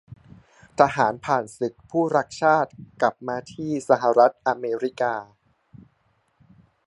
[0.79, 5.15] ทหารผ่านศึกผู้รักชาติกลับมาที่สหรัฐอเมริกา